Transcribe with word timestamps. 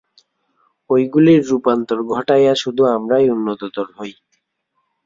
ঐগুলির 0.89 1.41
রূপান্তর 1.49 1.99
ঘটাইয়া 2.11 2.53
শুধু 2.55 2.83
আমরাই 2.95 3.25
উন্নততর 3.29 3.87
হই। 3.97 4.11